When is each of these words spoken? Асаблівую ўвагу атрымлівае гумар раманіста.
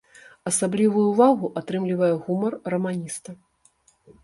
Асаблівую 0.51 1.03
ўвагу 1.09 1.51
атрымлівае 1.61 2.11
гумар 2.25 2.53
раманіста. 2.77 3.39